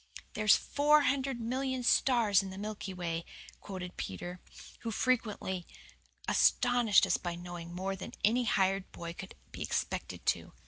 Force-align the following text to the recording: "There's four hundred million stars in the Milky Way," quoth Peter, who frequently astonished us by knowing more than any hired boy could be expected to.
"There's 0.33 0.55
four 0.55 1.01
hundred 1.01 1.39
million 1.39 1.83
stars 1.83 2.41
in 2.41 2.49
the 2.49 2.57
Milky 2.57 2.91
Way," 2.91 3.23
quoth 3.59 3.95
Peter, 3.97 4.39
who 4.79 4.89
frequently 4.89 5.67
astonished 6.27 7.05
us 7.05 7.17
by 7.17 7.35
knowing 7.35 7.75
more 7.75 7.95
than 7.95 8.13
any 8.25 8.45
hired 8.45 8.91
boy 8.91 9.13
could 9.13 9.35
be 9.51 9.61
expected 9.61 10.25
to. 10.25 10.53